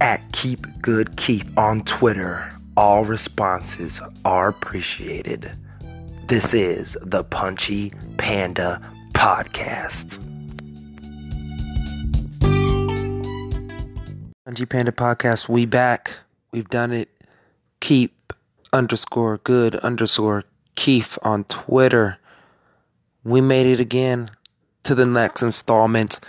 at 0.00 0.20
Keep 0.32 0.82
Good 0.82 1.16
Keith 1.16 1.50
on 1.56 1.82
Twitter. 1.84 2.52
All 2.76 3.04
responses 3.04 4.00
are 4.24 4.48
appreciated. 4.48 5.52
This 6.28 6.52
is 6.52 6.96
the 7.02 7.24
Punchy 7.24 7.92
Panda 8.18 8.80
Podcast. 9.14 10.22
Punchy 14.44 14.66
Panda 14.66 14.92
Podcast, 14.92 15.48
we 15.48 15.66
back. 15.66 16.12
We've 16.52 16.68
done 16.68 16.92
it. 16.92 17.08
Keep 17.80 18.32
underscore 18.72 19.38
good 19.38 19.76
underscore 19.76 20.44
Keith 20.74 21.18
on 21.22 21.44
Twitter. 21.44 22.18
We 23.24 23.40
made 23.40 23.66
it 23.66 23.80
again 23.80 24.30
to 24.84 24.94
the 24.94 25.06
next 25.06 25.42
installment. 25.42 26.20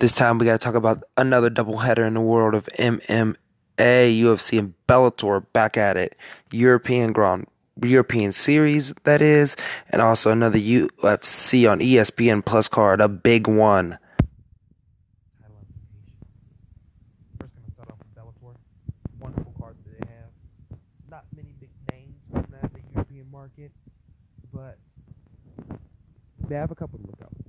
This 0.00 0.12
time 0.12 0.38
we 0.38 0.46
got 0.46 0.52
to 0.52 0.58
talk 0.64 0.76
about 0.76 1.02
another 1.16 1.50
doubleheader 1.50 2.06
in 2.06 2.14
the 2.14 2.20
world 2.20 2.54
of 2.54 2.68
MMA, 2.78 3.34
UFC, 3.76 4.56
and 4.56 4.74
Bellator. 4.88 5.44
Back 5.52 5.76
at 5.76 5.96
it, 5.96 6.16
European 6.52 7.12
Grand 7.12 7.48
European 7.82 8.30
Series 8.30 8.94
that 9.02 9.20
is, 9.20 9.56
and 9.90 10.00
also 10.00 10.30
another 10.30 10.58
UFC 10.58 11.68
on 11.70 11.80
ESPN 11.80 12.44
Plus 12.44 12.68
card, 12.68 13.00
a 13.00 13.08
big 13.08 13.48
one. 13.48 13.98
They 17.40 17.46
have. 20.06 20.30
Not 21.10 21.24
many 21.34 21.48
big 21.60 21.70
names 21.90 22.14
coming 22.32 22.54
out 22.62 22.70
European 22.94 23.28
market, 23.32 23.72
but 24.52 24.78
they 26.48 26.54
have 26.54 26.70
a 26.70 26.76
couple 26.76 27.00
to 27.00 27.06
look 27.06 27.18
for. 27.44 27.47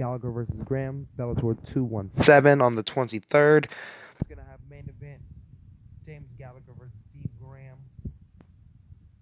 Gallagher 0.00 0.30
versus 0.30 0.54
Graham, 0.64 1.06
Bellator 1.18 1.58
217 1.74 2.62
on 2.62 2.74
the 2.74 2.82
23rd. 2.82 3.22
We're 3.30 4.34
going 4.34 4.38
to 4.38 4.50
have 4.50 4.58
main 4.70 4.88
event 4.88 5.20
James 6.06 6.26
Gallagher 6.38 6.72
versus 6.78 6.94
Steve 7.10 7.28
Graham. 7.38 7.76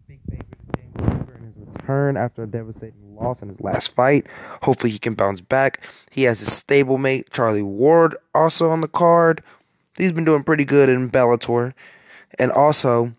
Big 0.07 0.21
favorite 0.31 0.47
of 0.53 0.77
James 0.77 0.95
Gallagher 0.97 1.37
in 1.37 1.47
his 1.47 1.55
return 1.57 2.17
after 2.17 2.45
a 2.45 2.47
devastating 2.47 3.17
loss 3.17 3.43
in 3.43 3.49
his 3.49 3.61
last 3.61 3.93
fight. 3.97 4.29
Hopefully 4.63 4.93
he 4.93 5.01
can 5.01 5.15
bounce 5.15 5.41
back. 5.41 5.85
He 6.13 6.23
has 6.23 6.39
his 6.39 6.51
stablemate 6.51 7.31
Charlie 7.31 7.61
Ward 7.61 8.15
also 8.33 8.71
on 8.71 8.81
the 8.81 8.87
card. 8.87 9.43
He's 9.97 10.13
been 10.13 10.25
doing 10.25 10.45
pretty 10.45 10.65
good 10.65 10.89
in 10.89 11.11
Bellator. 11.11 11.73
And 12.39 12.53
also, 12.53 13.15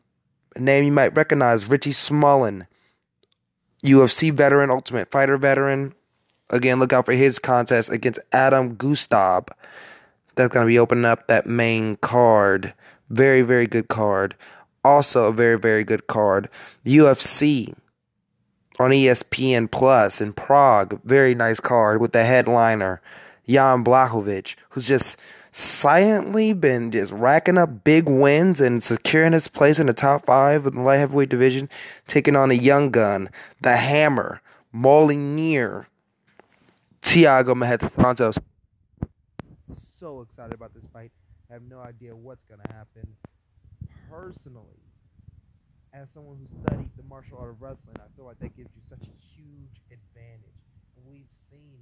a 0.55 0.59
name 0.61 0.85
you 0.85 0.93
might 0.93 1.13
recognize, 1.13 1.67
Richie 1.67 1.91
Smullen, 1.91 2.67
UFC 3.83 4.31
veteran, 4.31 4.69
Ultimate 4.69 5.11
Fighter 5.11 5.35
veteran. 5.35 5.93
Again, 6.49 6.79
look 6.79 6.93
out 6.93 7.05
for 7.05 7.13
his 7.13 7.39
contest 7.39 7.91
against 7.91 8.19
Adam 8.31 8.75
Gustav. 8.75 9.45
That's 10.35 10.53
going 10.53 10.65
to 10.65 10.71
be 10.71 10.79
opening 10.79 11.05
up 11.05 11.27
that 11.27 11.45
main 11.45 11.97
card. 11.97 12.73
Very, 13.09 13.41
very 13.41 13.67
good 13.67 13.87
card. 13.87 14.35
Also, 14.83 15.25
a 15.25 15.33
very, 15.33 15.59
very 15.59 15.83
good 15.83 16.07
card. 16.07 16.49
UFC 16.85 17.75
on 18.79 18.91
ESPN 18.91 19.69
Plus 19.69 20.21
in 20.21 20.33
Prague. 20.33 20.99
Very 21.03 21.35
nice 21.35 21.59
card 21.59 21.99
with 21.99 22.13
the 22.13 22.23
headliner, 22.23 23.01
Jan 23.47 23.83
Blachowicz, 23.83 24.55
who's 24.69 24.87
just 24.87 25.17
silently 25.51 26.53
been 26.53 26.91
just 26.91 27.11
racking 27.11 27.57
up 27.57 27.83
big 27.83 28.07
wins 28.07 28.61
and 28.61 28.81
securing 28.81 29.33
his 29.33 29.47
place 29.47 29.79
in 29.79 29.87
the 29.87 29.93
top 29.93 30.25
five 30.25 30.65
in 30.65 30.75
the 30.75 30.81
light 30.81 30.97
heavyweight 30.97 31.29
division, 31.29 31.69
taking 32.07 32.35
on 32.35 32.51
a 32.51 32.55
young 32.55 32.91
gun, 32.91 33.29
the 33.61 33.75
Hammer, 33.75 34.41
Molineux, 34.71 35.85
Marreta 37.55 37.89
Santos. 37.95 38.37
So 39.99 40.21
excited 40.21 40.53
about 40.53 40.73
this 40.73 40.83
fight. 40.93 41.11
I 41.49 41.53
have 41.53 41.63
no 41.63 41.79
idea 41.79 42.15
what's 42.15 42.43
going 42.45 42.61
to 42.65 42.73
happen. 42.73 43.07
Personally, 44.09 44.79
as 45.93 46.07
someone 46.13 46.37
who 46.37 46.61
studied 46.61 46.91
the 46.95 47.03
martial 47.03 47.37
art 47.39 47.49
of 47.49 47.61
wrestling, 47.61 47.95
I 47.97 48.07
feel 48.15 48.25
like 48.25 48.39
that 48.39 48.55
gives 48.55 48.69
you 48.75 48.81
such 48.87 49.03
a 49.03 49.15
huge 49.35 49.81
advantage. 49.91 50.53
We've 51.05 51.31
seen 51.49 51.79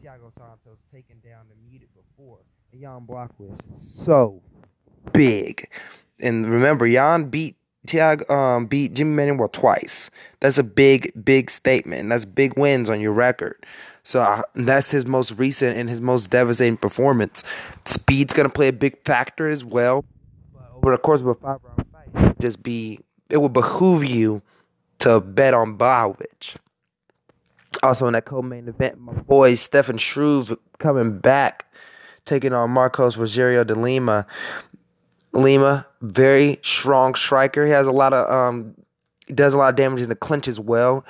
Thiago 0.00 0.32
Santos 0.36 0.78
taken 0.92 1.16
down 1.24 1.46
and 1.50 1.64
muted 1.68 1.88
before. 1.94 2.38
And 2.72 2.80
Jan 2.80 3.06
Blachowicz 3.06 3.58
so 3.78 4.42
big. 5.12 5.68
And 6.20 6.50
remember, 6.50 6.88
Jan 6.88 7.24
beat 7.24 7.56
Thiago 7.86 8.28
um, 8.30 8.66
beat 8.66 8.94
Jimi 8.94 9.14
Manuwa 9.14 9.52
twice. 9.52 10.10
That's 10.40 10.58
a 10.58 10.64
big, 10.64 11.12
big 11.24 11.50
statement. 11.50 12.08
That's 12.08 12.24
big 12.24 12.56
wins 12.56 12.88
on 12.88 13.00
your 13.00 13.12
record. 13.12 13.64
So 14.04 14.20
uh, 14.20 14.42
that's 14.54 14.90
his 14.90 15.06
most 15.06 15.32
recent 15.32 15.76
and 15.76 15.88
his 15.88 16.00
most 16.00 16.30
devastating 16.30 16.76
performance. 16.76 17.44
Speed's 17.84 18.32
gonna 18.32 18.48
play 18.48 18.68
a 18.68 18.72
big 18.72 19.02
factor 19.04 19.48
as 19.48 19.64
well. 19.64 20.04
Over 20.74 20.92
the 20.92 20.98
course 20.98 21.20
of 21.20 21.28
a 21.28 21.34
five 21.34 21.60
round 21.62 21.86
fight, 21.92 22.38
just 22.40 22.62
be 22.62 22.98
it 23.30 23.40
would 23.40 23.52
behoove 23.52 24.04
you 24.04 24.42
to 25.00 25.20
bet 25.20 25.54
on 25.54 25.78
Blachowicz. 25.78 26.56
Also 27.82 28.06
in 28.06 28.12
that 28.12 28.24
co-main 28.24 28.68
event, 28.68 29.00
my 29.00 29.12
boy 29.12 29.54
Stefan 29.54 29.98
Struve 29.98 30.56
coming 30.78 31.18
back, 31.18 31.66
taking 32.24 32.52
on 32.52 32.70
Marcos 32.70 33.16
Rogerio 33.16 33.66
de 33.66 33.74
Lima. 33.74 34.26
Lima, 35.32 35.86
very 36.02 36.58
strong 36.62 37.14
striker. 37.14 37.64
He 37.64 37.72
has 37.72 37.86
a 37.86 37.92
lot 37.92 38.12
of 38.12 38.30
um, 38.30 38.74
does 39.34 39.54
a 39.54 39.56
lot 39.56 39.70
of 39.70 39.76
damage 39.76 40.02
in 40.02 40.08
the 40.08 40.16
clinch 40.16 40.46
as 40.46 40.60
well. 40.60 41.04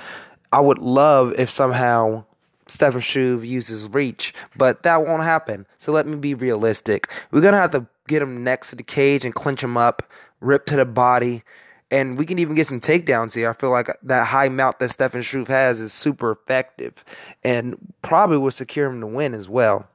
I 0.52 0.60
would 0.60 0.78
love 0.78 1.34
if 1.38 1.50
somehow 1.50 2.24
Stefan 2.66 3.00
Struve 3.00 3.44
uses 3.44 3.88
reach, 3.88 4.32
but 4.56 4.82
that 4.82 5.06
won't 5.06 5.22
happen. 5.22 5.66
So 5.78 5.92
let 5.92 6.06
me 6.06 6.16
be 6.16 6.34
realistic. 6.34 7.10
We're 7.30 7.40
gonna 7.40 7.58
have 7.58 7.72
to 7.72 7.86
get 8.08 8.22
him 8.22 8.44
next 8.44 8.70
to 8.70 8.76
the 8.76 8.82
cage 8.82 9.24
and 9.24 9.34
clinch 9.34 9.62
him 9.62 9.76
up, 9.76 10.02
rip 10.40 10.66
to 10.66 10.76
the 10.76 10.84
body, 10.84 11.42
and 11.90 12.16
we 12.16 12.24
can 12.24 12.38
even 12.38 12.54
get 12.54 12.66
some 12.66 12.80
takedowns 12.80 13.34
here. 13.34 13.50
I 13.50 13.52
feel 13.52 13.70
like 13.70 13.94
that 14.02 14.28
high 14.28 14.48
mount 14.48 14.78
that 14.78 14.90
Stefan 14.90 15.22
Struve 15.22 15.48
has 15.48 15.80
is 15.80 15.92
super 15.92 16.30
effective, 16.30 17.04
and 17.44 17.76
probably 18.00 18.38
will 18.38 18.50
secure 18.50 18.86
him 18.86 19.00
to 19.00 19.06
win 19.06 19.34
as 19.34 19.48
well. 19.48 19.86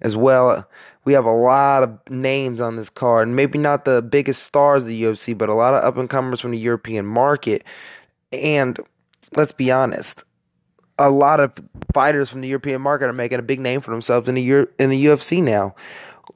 As 0.00 0.16
well, 0.16 0.68
we 1.04 1.12
have 1.12 1.24
a 1.24 1.32
lot 1.32 1.82
of 1.82 1.98
names 2.10 2.60
on 2.60 2.76
this 2.76 2.90
card. 2.90 3.28
Maybe 3.28 3.58
not 3.58 3.84
the 3.84 4.02
biggest 4.02 4.42
stars 4.42 4.82
of 4.82 4.88
the 4.88 5.02
UFC, 5.02 5.36
but 5.36 5.48
a 5.48 5.54
lot 5.54 5.74
of 5.74 5.82
up 5.82 5.96
and 5.96 6.10
comers 6.10 6.40
from 6.40 6.50
the 6.50 6.58
European 6.58 7.06
market. 7.06 7.64
And 8.30 8.78
let's 9.36 9.52
be 9.52 9.70
honest, 9.70 10.24
a 10.98 11.10
lot 11.10 11.40
of 11.40 11.52
fighters 11.94 12.28
from 12.28 12.40
the 12.40 12.48
European 12.48 12.82
market 12.82 13.06
are 13.06 13.12
making 13.12 13.38
a 13.38 13.42
big 13.42 13.60
name 13.60 13.80
for 13.80 13.90
themselves 13.90 14.28
in 14.28 14.34
the 14.34 14.42
Euro- 14.42 14.68
in 14.78 14.90
the 14.90 15.06
UFC 15.06 15.42
now. 15.42 15.74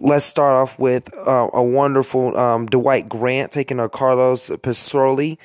Let's 0.00 0.24
start 0.24 0.54
off 0.54 0.78
with 0.78 1.12
uh, 1.16 1.48
a 1.52 1.62
wonderful 1.62 2.36
um, 2.36 2.66
Dwight 2.66 3.08
Grant 3.08 3.52
taking 3.52 3.78
on 3.78 3.90
Carlos 3.90 4.48
Pedersoli. 4.48 5.36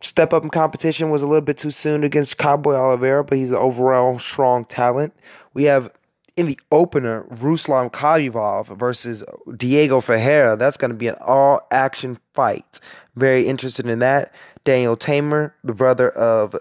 Step 0.00 0.32
up 0.32 0.42
in 0.42 0.50
competition 0.50 1.10
was 1.10 1.22
a 1.22 1.26
little 1.26 1.40
bit 1.40 1.58
too 1.58 1.70
soon 1.70 2.04
against 2.04 2.38
Cowboy 2.38 2.74
Oliveira, 2.74 3.24
but 3.24 3.38
he's 3.38 3.50
an 3.50 3.56
overall 3.56 4.18
strong 4.18 4.64
talent. 4.64 5.12
We 5.54 5.64
have 5.64 5.92
in 6.36 6.46
the 6.46 6.60
opener, 6.70 7.24
Ruslan 7.30 7.90
Kayumov 7.90 8.76
versus 8.78 9.24
Diego 9.56 10.00
Ferreira. 10.00 10.56
That's 10.56 10.76
going 10.76 10.92
to 10.92 10.96
be 10.96 11.08
an 11.08 11.16
all 11.20 11.66
action 11.72 12.18
fight. 12.32 12.78
Very 13.16 13.48
interested 13.48 13.88
in 13.88 13.98
that. 13.98 14.32
Daniel 14.62 14.96
Teymur, 14.96 15.52
the 15.64 15.74
brother 15.74 16.10
of 16.10 16.54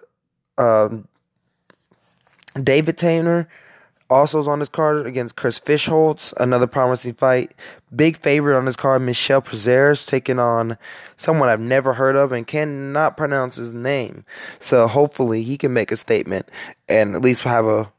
um, 0.57 1.07
David 2.61 2.97
Teymur, 2.97 3.47
also 4.09 4.39
is 4.39 4.47
on 4.47 4.59
this 4.59 4.69
card 4.69 5.05
against 5.05 5.35
Chris 5.35 5.59
Fishgold. 5.59 6.33
Another 6.37 6.67
promising 6.67 7.13
fight. 7.13 7.53
Big 7.95 8.17
favorite 8.17 8.57
on 8.57 8.65
this 8.65 8.75
card, 8.75 9.01
Michel 9.01 9.41
Prazeres 9.41 10.07
taking 10.07 10.39
on 10.39 10.77
someone 11.17 11.49
I've 11.49 11.59
never 11.59 11.93
heard 11.93 12.15
of 12.15 12.31
and 12.31 12.47
cannot 12.47 13.17
pronounce 13.17 13.57
his 13.57 13.73
name. 13.73 14.23
So 14.59 14.87
hopefully 14.87 15.43
he 15.43 15.57
can 15.57 15.73
make 15.73 15.91
a 15.91 15.97
statement 15.97 16.49
and 16.87 17.15
at 17.15 17.21
least 17.21 17.43
have 17.43 17.65
a 17.65 17.91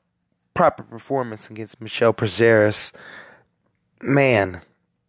proper 0.55 0.83
performance 0.83 1.51
against 1.51 1.81
Michel 1.81 2.15
Prazeres. 2.15 2.93
Man, 4.01 4.63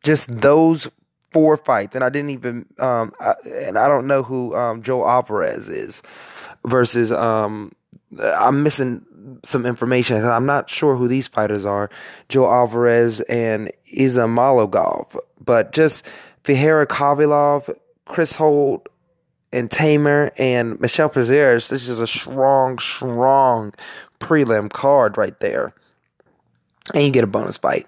just 0.04 0.40
those 0.40 0.90
four 1.32 1.58
fights, 1.58 1.96
and 1.96 2.04
I 2.04 2.10
didn't 2.10 2.32
even, 2.32 2.66
um, 2.80 3.14
I, 3.20 3.36
and 3.46 3.78
I 3.78 3.88
don't 3.88 4.08
know 4.08 4.24
who 4.24 4.56
um, 4.56 4.82
Joe 4.82 5.08
Alvarez 5.08 5.70
is 5.70 6.02
versus. 6.66 7.12
Um, 7.12 7.74
I'm 8.20 8.64
missing 8.64 9.06
some 9.44 9.66
information. 9.66 10.24
I'm 10.26 10.46
not 10.46 10.70
sure 10.70 10.96
who 10.96 11.08
these 11.08 11.28
fighters 11.28 11.66
are, 11.66 11.90
Joe 12.28 12.48
Alvarez 12.48 13.22
and 13.22 13.72
Ismagulov, 13.94 15.16
but 15.40 15.72
just 15.74 16.06
Vihara 16.44 16.88
Kavilov, 16.88 17.76
Chris 18.06 18.36
Holt, 18.36 18.90
and 19.52 19.70
Teymur 19.70 20.32
and 20.38 20.80
Michel 20.80 21.10
Prazeres. 21.10 21.70
This 21.70 21.88
is 21.88 22.00
a 22.00 22.08
strong, 22.08 22.80
strong 22.80 23.74
prelim 24.20 24.70
card 24.70 25.18
right 25.18 25.40
there. 25.40 25.74
And 26.94 27.04
you 27.04 27.12
get 27.12 27.24
a 27.24 27.28
bonus 27.28 27.58
fight. 27.58 27.88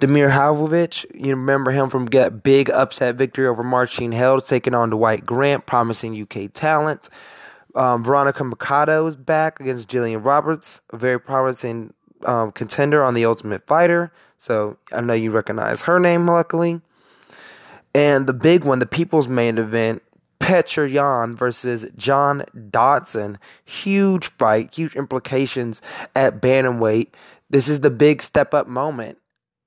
Damir 0.00 0.30
Hadzovic, 0.30 1.06
you 1.14 1.30
remember 1.30 1.70
him 1.70 1.88
from 1.88 2.04
get 2.04 2.42
big 2.42 2.68
upset 2.70 3.14
victory 3.14 3.46
over 3.46 3.62
Marcin 3.62 4.12
Held, 4.12 4.46
taking 4.46 4.74
on 4.74 4.90
Dwight 4.90 5.24
Grant, 5.24 5.64
promising 5.64 6.20
UK 6.20 6.52
talent. 6.52 7.08
Um, 7.76 8.02
Veronica 8.02 8.42
Macedo 8.42 9.06
is 9.06 9.16
back 9.16 9.60
against 9.60 9.88
Gillian 9.88 10.22
Roberts, 10.22 10.80
a 10.90 10.96
very 10.96 11.20
promising 11.20 11.92
um, 12.24 12.50
contender 12.50 13.04
on 13.04 13.14
the 13.14 13.26
Ultimate 13.26 13.66
Fighter. 13.66 14.10
So 14.38 14.78
I 14.92 15.02
know 15.02 15.12
you 15.12 15.30
recognize 15.30 15.82
her 15.82 16.00
name, 16.00 16.26
luckily. 16.26 16.80
And 17.94 18.26
the 18.26 18.34
big 18.34 18.64
one, 18.64 18.78
the 18.78 18.86
people's 18.86 19.28
main 19.28 19.58
event, 19.58 20.02
Petr 20.40 20.90
Yan 20.90 21.36
versus 21.36 21.90
John 21.96 22.44
Dodson. 22.70 23.38
Huge 23.64 24.28
fight, 24.38 24.74
huge 24.74 24.96
implications 24.96 25.80
at 26.14 26.40
bantamweight. 26.40 27.08
This 27.48 27.68
is 27.68 27.80
the 27.80 27.90
big 27.90 28.22
step 28.22 28.54
up 28.54 28.66
moment 28.66 29.18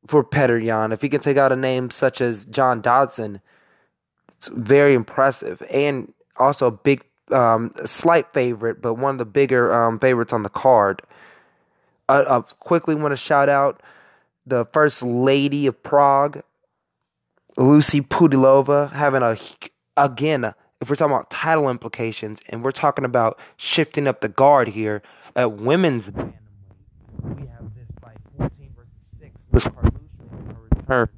for 0.07 0.23
Petr 0.23 0.63
Yan. 0.63 0.91
If 0.91 1.01
he 1.01 1.09
can 1.09 1.21
take 1.21 1.37
out 1.37 1.51
a 1.51 1.55
name 1.55 1.89
such 1.91 2.21
as 2.21 2.45
John 2.45 2.81
Dodson, 2.81 3.41
it's 4.37 4.47
very 4.47 4.93
impressive. 4.93 5.61
And 5.69 6.13
also 6.37 6.67
a 6.67 6.71
big, 6.71 7.03
um, 7.31 7.73
slight 7.85 8.33
favorite, 8.33 8.81
but 8.81 8.95
one 8.95 9.15
of 9.15 9.19
the 9.19 9.25
bigger 9.25 9.73
um, 9.73 9.99
favorites 9.99 10.33
on 10.33 10.43
the 10.43 10.49
card. 10.49 11.01
I, 12.07 12.23
I 12.23 12.41
quickly 12.59 12.95
want 12.95 13.11
to 13.11 13.17
shout 13.17 13.49
out 13.49 13.81
the 14.45 14.65
first 14.65 15.03
lady 15.03 15.67
of 15.67 15.81
Prague, 15.83 16.41
Lucie 17.57 18.01
Pudilova, 18.01 18.91
having 18.91 19.21
a 19.21 19.37
again. 19.95 20.53
If 20.81 20.89
we're 20.89 20.95
talking 20.95 21.13
about 21.13 21.29
title 21.29 21.69
implications, 21.69 22.39
and 22.47 22.63
we're 22.63 22.71
talking 22.71 23.03
about 23.03 23.37
shifting 23.57 24.07
up 24.07 24.21
the 24.21 24.29
guard 24.29 24.69
here 24.69 25.01
at 25.35 25.51
women's 25.51 26.09
we 27.21 27.47
have 27.47 27.73
this 27.75 27.87
fight 28.01 28.17
14 28.37 28.73
versus 28.75 28.93
6. 29.19 29.31
Liz 29.51 29.65
Carmouche 29.65 29.93
making 30.21 30.55
her 30.55 30.61
return 30.71 31.09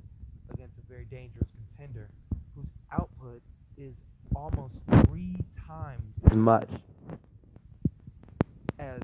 against 0.52 0.78
a 0.78 0.90
very 0.90 1.06
dangerous 1.06 1.50
contender 1.52 2.10
whose 2.56 2.66
output 2.92 3.42
is 3.78 3.94
almost 4.36 4.76
as 6.32 6.38
much 6.38 6.70
as 8.80 9.02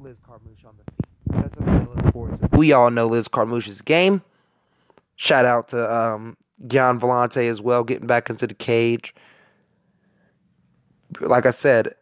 Liz 0.00 0.16
Carmouche 0.26 0.64
on 0.66 0.74
the 0.76 0.84
feet. 0.92 1.42
That's 1.42 1.56
something 1.56 1.84
to 1.86 1.90
look 1.92 2.12
forward 2.12 2.40
to. 2.40 2.58
We 2.58 2.72
all 2.72 2.90
know 2.90 3.06
Liz 3.06 3.28
Carmouche's 3.28 3.82
game. 3.82 4.22
Shout 5.14 5.44
out 5.44 5.68
to 5.68 5.94
um, 5.94 6.36
Gian 6.66 6.98
Villante 6.98 7.48
as 7.48 7.60
well, 7.60 7.84
getting 7.84 8.06
back 8.06 8.28
into 8.30 8.46
the 8.46 8.54
cage. 8.54 9.14
Like 11.20 11.46
I 11.46 11.50
said, 11.50 11.94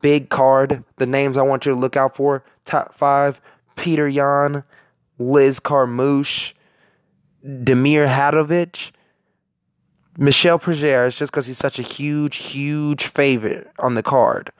big 0.00 0.30
card. 0.30 0.84
The 0.96 1.06
names 1.06 1.36
I 1.36 1.42
want 1.42 1.64
you 1.66 1.72
to 1.72 1.78
look 1.78 1.96
out 1.96 2.16
for 2.16 2.44
top 2.64 2.94
five 2.94 3.40
Petr 3.76 4.12
Yan, 4.12 4.64
Liz 5.18 5.60
Carmouche, 5.60 6.54
Demir 7.44 8.08
Hadzovic, 8.08 8.90
Michel 10.18 10.58
Prazeres, 10.58 11.16
just 11.16 11.32
because 11.32 11.46
he's 11.46 11.58
such 11.58 11.78
a 11.78 11.82
huge, 11.82 12.36
huge 12.36 13.06
favorite 13.06 13.70
on 13.78 13.94
the 13.94 14.02
card. 14.02 14.52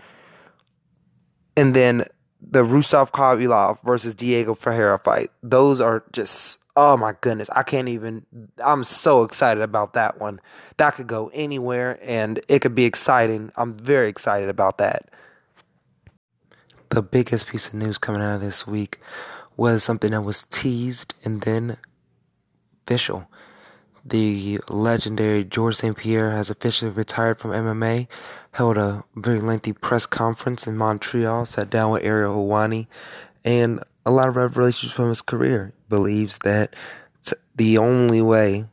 And 1.57 1.75
then 1.75 2.07
the 2.41 2.65
Rustam 2.65 3.07
Khabilov 3.07 3.79
versus 3.85 4.15
Diego 4.15 4.55
Ferreira 4.55 4.99
fight. 4.99 5.31
Those 5.43 5.81
are 5.81 6.05
just 6.13 6.59
oh 6.77 6.97
my 6.97 7.15
goodness. 7.21 7.51
I 7.51 7.63
can't 7.63 7.89
even 7.89 8.27
I'm 8.65 8.85
so 8.85 9.23
excited 9.23 9.63
about 9.63 9.93
that 9.95 10.21
one. 10.21 10.41
That 10.79 10.95
could 10.95 11.07
go 11.07 11.31
anywhere 11.35 11.99
and 12.03 12.41
it 12.49 12.61
could 12.61 12.75
be 12.75 12.85
exciting. 12.85 13.53
I'm 13.57 13.77
very 13.77 14.09
excited 14.09 14.49
about 14.49 14.79
that. 14.79 15.11
The 16.89 17.03
biggest 17.03 17.47
piece 17.47 17.69
of 17.69 17.75
news 17.75 17.99
coming 17.99 18.23
out 18.23 18.37
of 18.37 18.41
this 18.41 18.67
week 18.67 18.99
was 19.57 19.85
something 19.85 20.13
that 20.13 20.23
was 20.23 20.43
teased 20.45 21.15
and 21.25 21.43
then 21.43 21.77
official. 22.87 23.29
The 24.05 24.61
legendary 24.69 25.45
Georges 25.45 25.79
St. 25.79 25.97
Pierre 25.97 26.33
has 26.33 26.51
officially 26.51 26.91
retired 26.91 27.39
from 27.39 27.53
MMA 27.53 28.09
held 28.53 28.77
a 28.77 29.05
very 29.17 29.41
lengthy 29.41 29.73
press 29.73 30.07
conference 30.07 30.67
in 30.67 30.77
Montreal, 30.77 31.47
sat 31.47 31.71
down 31.71 31.91
with 31.93 32.05
Ariel 32.05 32.35
Helwani, 32.35 32.87
and 33.45 33.83
a 34.05 34.11
lot 34.11 34.29
of 34.29 34.37
revelations 34.37 34.93
from 34.93 35.09
his 35.09 35.23
career. 35.23 35.73
Believes 35.89 36.39
that 36.41 36.75
t- 37.25 37.37
the 37.57 37.79
only 37.79 38.21
way 38.21 38.67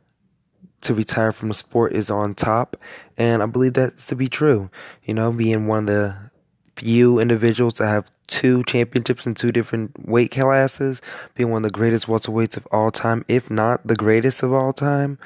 to 0.82 0.94
retire 0.94 1.32
from 1.32 1.48
the 1.48 1.54
sport 1.54 1.92
is 1.92 2.10
on 2.10 2.34
top, 2.34 2.76
and 3.16 3.42
I 3.42 3.46
believe 3.46 3.74
that's 3.74 4.04
to 4.06 4.16
be 4.16 4.28
true. 4.28 4.70
You 5.04 5.14
know, 5.14 5.32
being 5.32 5.66
one 5.66 5.80
of 5.80 5.86
the 5.86 6.30
few 6.76 7.18
individuals 7.18 7.74
to 7.74 7.86
have 7.86 8.10
two 8.30 8.62
championships 8.64 9.26
in 9.26 9.34
two 9.34 9.52
different 9.52 10.08
weight 10.08 10.30
classes, 10.30 11.02
being 11.34 11.50
one 11.50 11.64
of 11.64 11.70
the 11.70 11.76
greatest 11.76 12.06
welterweights 12.06 12.56
of 12.56 12.66
all 12.70 12.90
time, 12.90 13.24
if 13.28 13.50
not 13.50 13.86
the 13.86 13.96
greatest 13.96 14.42
of 14.42 14.52
all 14.52 14.72
time, 14.72 15.18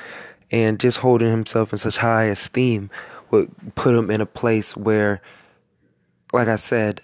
and 0.50 0.80
just 0.80 0.98
holding 0.98 1.30
himself 1.30 1.72
in 1.72 1.78
such 1.78 1.98
high 1.98 2.24
esteem 2.24 2.90
would 3.30 3.50
put 3.74 3.94
him 3.94 4.10
in 4.10 4.20
a 4.20 4.26
place 4.26 4.76
where, 4.76 5.20
like 6.32 6.48
I 6.48 6.56
said, 6.56 7.02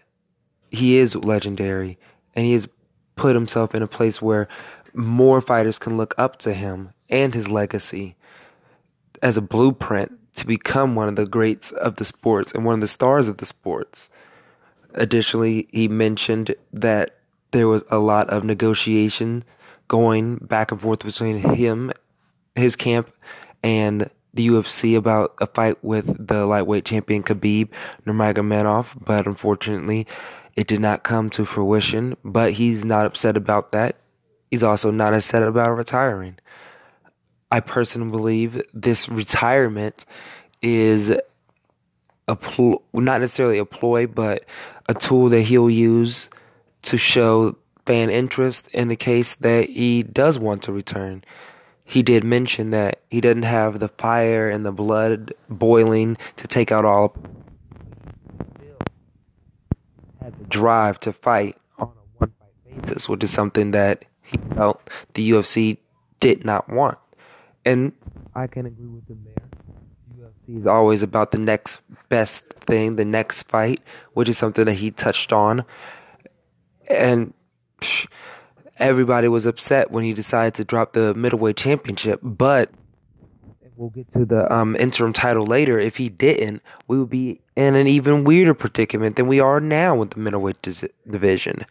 he 0.70 0.96
is 0.96 1.14
legendary 1.14 1.98
and 2.34 2.46
he 2.46 2.52
has 2.54 2.68
put 3.16 3.36
himself 3.36 3.74
in 3.74 3.82
a 3.82 3.86
place 3.86 4.22
where 4.22 4.48
more 4.94 5.40
fighters 5.40 5.78
can 5.78 5.96
look 5.96 6.14
up 6.16 6.38
to 6.38 6.54
him 6.54 6.90
and 7.08 7.34
his 7.34 7.48
legacy 7.48 8.16
as 9.22 9.36
a 9.36 9.42
blueprint 9.42 10.12
to 10.36 10.46
become 10.46 10.94
one 10.94 11.08
of 11.08 11.16
the 11.16 11.26
greats 11.26 11.70
of 11.72 11.96
the 11.96 12.04
sports 12.04 12.52
and 12.52 12.64
one 12.64 12.74
of 12.74 12.80
the 12.80 12.88
stars 12.88 13.28
of 13.28 13.38
the 13.38 13.46
sports. 13.46 14.08
Additionally, 14.94 15.68
he 15.70 15.88
mentioned 15.88 16.54
that 16.72 17.16
there 17.52 17.68
was 17.68 17.82
a 17.90 17.98
lot 17.98 18.28
of 18.30 18.44
negotiation 18.44 19.44
going 19.88 20.36
back 20.36 20.70
and 20.70 20.80
forth 20.80 21.04
between 21.04 21.38
him, 21.38 21.92
his 22.54 22.76
camp, 22.76 23.10
and 23.62 24.10
the 24.32 24.48
UFC 24.48 24.96
about 24.96 25.34
a 25.40 25.46
fight 25.46 25.82
with 25.82 26.28
the 26.28 26.46
lightweight 26.46 26.84
champion 26.84 27.22
Khabib 27.22 27.70
Nurmagomedov, 28.06 29.04
but 29.04 29.26
unfortunately, 29.26 30.06
it 30.54 30.66
did 30.66 30.80
not 30.80 31.02
come 31.02 31.30
to 31.30 31.44
fruition. 31.44 32.16
But 32.24 32.54
he's 32.54 32.84
not 32.84 33.06
upset 33.06 33.36
about 33.36 33.72
that. 33.72 33.96
He's 34.50 34.62
also 34.62 34.90
not 34.90 35.14
upset 35.14 35.42
about 35.42 35.70
retiring. 35.70 36.36
I 37.50 37.60
personally 37.60 38.10
believe 38.10 38.62
this 38.72 39.08
retirement 39.08 40.04
is 40.62 41.16
a 42.30 42.36
pl- 42.36 42.82
not 42.92 43.20
necessarily 43.20 43.58
a 43.58 43.64
ploy, 43.64 44.06
but 44.06 44.44
a 44.88 44.94
tool 44.94 45.28
that 45.28 45.42
he'll 45.42 45.70
use 45.70 46.30
to 46.82 46.96
show 46.96 47.56
fan 47.86 48.08
interest 48.08 48.68
in 48.68 48.88
the 48.88 48.96
case 48.96 49.34
that 49.34 49.68
he 49.68 50.02
does 50.02 50.38
want 50.38 50.62
to 50.62 50.72
return 50.72 51.24
he 51.90 52.04
did 52.04 52.22
mention 52.22 52.70
that 52.70 53.00
he 53.10 53.20
doesn't 53.20 53.42
have 53.42 53.80
the 53.80 53.88
fire 53.88 54.48
and 54.48 54.64
the 54.64 54.70
blood 54.70 55.34
boiling 55.48 56.16
to 56.36 56.46
take 56.46 56.70
out 56.70 56.84
all 56.84 57.16
had 60.22 60.38
the 60.38 60.44
drive 60.44 61.00
to 61.00 61.12
fight 61.12 61.56
on 61.80 61.88
a 61.88 62.18
one 62.18 62.32
fight 62.38 62.84
basis, 62.84 63.08
which 63.08 63.24
is 63.24 63.32
something 63.32 63.72
that 63.72 64.04
he 64.22 64.38
felt 64.54 64.88
the 65.14 65.30
UFC 65.32 65.78
did 66.20 66.44
not 66.44 66.68
want. 66.68 66.98
And 67.64 67.92
I 68.36 68.46
can 68.46 68.66
agree 68.66 68.86
with 68.86 69.08
him 69.08 69.24
there. 69.24 69.59
Is 70.56 70.66
always 70.66 71.02
about 71.02 71.30
the 71.30 71.38
next 71.38 71.80
best 72.08 72.44
thing, 72.54 72.96
the 72.96 73.04
next 73.04 73.42
fight, 73.44 73.80
which 74.14 74.28
is 74.28 74.36
something 74.38 74.64
that 74.64 74.74
he 74.74 74.90
touched 74.90 75.32
on. 75.32 75.64
And 76.88 77.34
everybody 78.78 79.28
was 79.28 79.46
upset 79.46 79.90
when 79.90 80.02
he 80.02 80.12
decided 80.12 80.54
to 80.54 80.64
drop 80.64 80.92
the 80.92 81.14
middleweight 81.14 81.56
championship. 81.56 82.20
But 82.22 82.70
we'll 83.76 83.90
get 83.90 84.12
to 84.14 84.24
the 84.24 84.52
um, 84.52 84.74
interim 84.76 85.12
title 85.12 85.46
later. 85.46 85.78
If 85.78 85.96
he 85.96 86.08
didn't, 86.08 86.62
we 86.88 86.98
would 86.98 87.10
be 87.10 87.40
in 87.56 87.76
an 87.76 87.86
even 87.86 88.24
weirder 88.24 88.54
predicament 88.54 89.16
than 89.16 89.28
we 89.28 89.38
are 89.40 89.60
now 89.60 89.94
with 89.94 90.10
the 90.10 90.20
middleweight 90.20 90.62
division. 91.08 91.64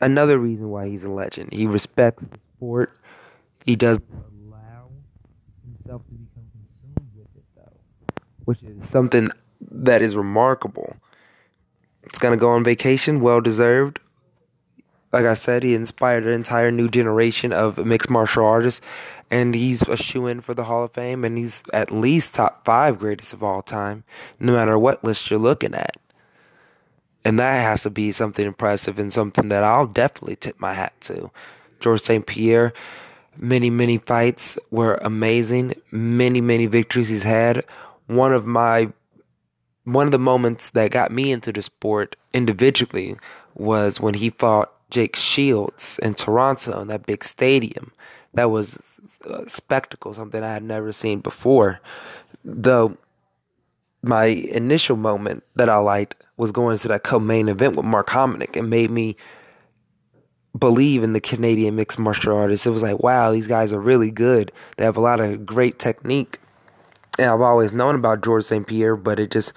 Another 0.00 0.38
reason 0.38 0.70
why 0.70 0.88
he's 0.88 1.04
a 1.04 1.10
legend. 1.10 1.52
He 1.52 1.66
respects 1.66 2.22
the 2.22 2.38
sport. 2.56 2.96
He 3.64 3.76
does 3.76 3.98
allow 4.10 4.88
himself 5.64 6.02
to 6.06 6.12
become 6.12 6.48
consumed 6.50 7.10
with 7.14 7.28
it, 7.36 7.44
though, 7.54 7.78
which 8.44 8.62
is 8.62 8.88
something 8.88 9.30
that 9.60 10.02
is 10.02 10.16
remarkable. 10.16 10.96
It's 12.04 12.18
gonna 12.18 12.36
go 12.36 12.50
on 12.50 12.64
vacation, 12.64 13.20
well 13.20 13.40
deserved 13.40 13.98
like 15.12 15.26
I 15.26 15.34
said, 15.34 15.62
he 15.62 15.74
inspired 15.74 16.24
an 16.24 16.32
entire 16.32 16.70
new 16.70 16.88
generation 16.88 17.52
of 17.52 17.76
mixed 17.78 18.08
martial 18.08 18.46
artists, 18.46 18.80
and 19.30 19.54
he's 19.54 19.82
a 19.82 19.96
shoe 19.96 20.26
in 20.26 20.40
for 20.40 20.54
the 20.54 20.64
Hall 20.64 20.84
of 20.84 20.92
Fame, 20.92 21.24
and 21.24 21.36
he's 21.36 21.62
at 21.72 21.90
least 21.90 22.34
top 22.34 22.64
five 22.64 22.98
greatest 22.98 23.34
of 23.34 23.42
all 23.42 23.62
time, 23.62 24.04
no 24.40 24.54
matter 24.54 24.78
what 24.78 25.04
list 25.04 25.30
you're 25.30 25.38
looking 25.38 25.74
at. 25.74 25.96
And 27.24 27.38
that 27.38 27.60
has 27.62 27.82
to 27.82 27.90
be 27.90 28.10
something 28.10 28.46
impressive 28.46 28.98
and 28.98 29.12
something 29.12 29.48
that 29.48 29.62
I'll 29.62 29.86
definitely 29.86 30.36
tip 30.36 30.58
my 30.58 30.74
hat 30.74 30.98
to. 31.02 31.30
Georges 31.78 32.06
St. 32.06 32.26
Pierre, 32.26 32.72
many, 33.36 33.70
many 33.70 33.98
fights 33.98 34.58
were 34.70 34.94
amazing, 35.02 35.74
many, 35.90 36.40
many 36.40 36.66
victories 36.66 37.10
he's 37.10 37.22
had. 37.22 37.64
One 38.14 38.32
of 38.32 38.46
my 38.46 38.92
one 39.84 40.06
of 40.06 40.12
the 40.12 40.18
moments 40.18 40.70
that 40.70 40.90
got 40.90 41.10
me 41.10 41.32
into 41.32 41.52
the 41.52 41.62
sport 41.62 42.14
individually 42.32 43.16
was 43.54 44.00
when 44.00 44.14
he 44.14 44.30
fought 44.30 44.72
Jake 44.90 45.16
Shields 45.16 45.98
in 46.02 46.14
Toronto 46.14 46.80
in 46.80 46.88
that 46.88 47.06
big 47.06 47.24
stadium. 47.24 47.92
That 48.34 48.50
was 48.50 48.78
a 49.24 49.48
spectacle, 49.48 50.14
something 50.14 50.42
I 50.42 50.52
had 50.52 50.62
never 50.62 50.92
seen 50.92 51.20
before. 51.20 51.80
Though 52.44 52.96
my 54.02 54.24
initial 54.24 54.96
moment 54.96 55.44
that 55.54 55.68
I 55.68 55.76
liked 55.76 56.26
was 56.36 56.50
going 56.50 56.78
to 56.78 56.88
that 56.88 57.04
co-main 57.04 57.48
event 57.48 57.76
with 57.76 57.86
Mark 57.86 58.08
Hominick. 58.08 58.56
It 58.56 58.62
made 58.62 58.90
me 58.90 59.16
believe 60.58 61.02
in 61.02 61.12
the 61.12 61.20
Canadian 61.20 61.76
mixed 61.76 61.98
martial 61.98 62.36
artists. 62.36 62.66
It 62.66 62.70
was 62.70 62.82
like, 62.82 63.02
wow, 63.02 63.30
these 63.30 63.46
guys 63.46 63.72
are 63.72 63.80
really 63.80 64.10
good. 64.10 64.52
They 64.76 64.84
have 64.84 64.96
a 64.96 65.00
lot 65.00 65.20
of 65.20 65.46
great 65.46 65.78
technique. 65.78 66.38
And 67.18 67.26
I've 67.28 67.40
always 67.40 67.72
known 67.72 67.94
about 67.94 68.22
Georges 68.22 68.48
St. 68.48 68.66
Pierre, 68.66 68.96
but 68.96 69.18
it 69.18 69.30
just 69.30 69.52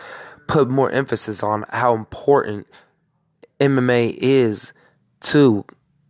put 0.48 0.70
more 0.70 0.92
emphasis 0.92 1.42
on 1.42 1.66
how 1.70 1.96
important 1.96 2.68
MMA 3.60 4.16
is 4.18 4.74
to 5.22 5.66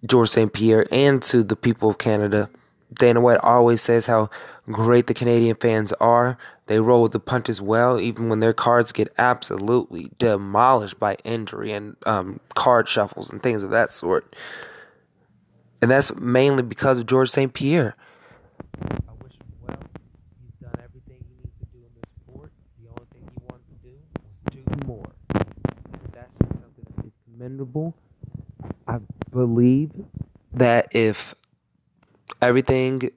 Georges 0.05 0.33
St. 0.33 0.51
Pierre 0.53 0.87
and 0.91 1.21
to 1.23 1.43
the 1.43 1.55
people 1.55 1.89
of 1.89 1.97
Canada. 1.97 2.49
Dana 2.93 3.21
White 3.21 3.39
always 3.39 3.81
says 3.81 4.05
how 4.05 4.29
great 4.71 5.07
the 5.07 5.13
Canadian 5.13 5.55
fans 5.55 5.91
are. 5.93 6.37
They 6.67 6.79
roll 6.79 7.03
with 7.03 7.11
the 7.11 7.19
punches 7.19 7.61
well, 7.61 7.99
even 7.99 8.29
when 8.29 8.39
their 8.39 8.53
cards 8.53 8.91
get 8.91 9.13
absolutely 9.17 10.11
demolished 10.17 10.99
by 10.99 11.15
injury 11.23 11.71
and 11.71 11.95
um, 12.05 12.39
card 12.55 12.89
shuffles 12.89 13.31
and 13.31 13.41
things 13.43 13.61
of 13.63 13.69
that 13.71 13.91
sort. 13.91 14.35
And 15.81 15.91
that's 15.91 16.15
mainly 16.15 16.63
because 16.63 16.97
of 16.97 17.05
Georges 17.05 17.33
St. 17.33 17.53
Pierre. 17.53 17.95
I 18.81 19.13
wish 19.21 19.33
him 19.33 19.53
well. 19.61 19.77
He's 20.41 20.55
done 20.59 20.79
everything 20.83 21.23
he 21.27 21.35
needs 21.43 21.53
to 21.59 21.65
do 21.65 21.77
in 21.85 21.91
this 21.93 22.09
sport. 22.17 22.51
The 22.81 22.89
only 22.89 23.05
thing 23.13 23.29
he 23.29 23.43
wanted 23.43 23.67
to 23.69 23.77
do 23.83 23.93
was 24.49 24.65
do 24.65 24.87
more. 24.87 25.11
And 25.29 26.13
that's 26.13 26.31
just 26.41 26.53
something 26.53 26.85
that 26.95 27.05
is 27.05 27.13
commendable. 27.45 27.93
I 28.87 28.99
believe 29.31 29.91
that 30.53 30.87
if 30.91 31.35
everything 32.41 33.11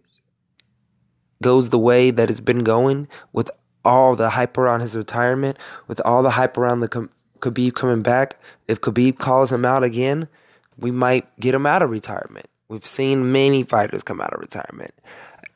goes 1.42 1.70
the 1.70 1.78
way 1.78 2.10
that 2.10 2.28
it's 2.28 2.40
been 2.40 2.62
going, 2.62 3.08
with 3.32 3.50
all 3.86 4.16
the 4.16 4.30
hype 4.30 4.58
around 4.58 4.80
his 4.80 4.94
retirement, 4.94 5.56
with 5.86 6.00
all 6.04 6.22
the 6.22 6.32
hype 6.32 6.58
around 6.58 6.80
the 6.80 7.08
Khabib 7.40 7.74
coming 7.74 8.02
back, 8.02 8.38
if 8.66 8.82
Khabib 8.82 9.18
calls 9.18 9.50
him 9.50 9.64
out 9.64 9.82
again, 9.82 10.28
we 10.76 10.90
might 10.90 11.24
get 11.40 11.54
him 11.54 11.64
out 11.64 11.80
of 11.80 11.88
retirement. 11.88 12.46
We've 12.68 12.86
seen 12.86 13.32
many 13.32 13.62
fighters 13.62 14.02
come 14.02 14.20
out 14.20 14.34
of 14.34 14.40
retirement. 14.40 14.92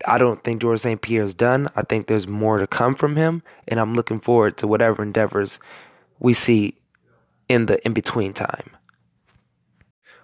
I 0.07 0.17
don't 0.17 0.43
think 0.43 0.63
Georges 0.63 0.83
St. 0.83 1.01
Pierre 1.03 1.25
is 1.25 1.35
done. 1.35 1.69
I 1.77 1.83
think 1.83 2.07
there's 2.07 2.27
more 2.27 2.59
to 2.59 2.67
come 2.67 2.95
from 2.95 3.17
him, 3.17 3.43
and 3.69 3.79
I'm 3.79 3.93
looking 3.93 4.19
forward 4.19 4.57
to 4.59 4.67
whatever 4.67 5.03
endeavors 5.03 5.59
we 6.19 6.33
see 6.33 6.77
in 7.53 7.67
the 7.67 7.85
in 7.85 7.93
between 7.93 8.33
time. 8.33 8.71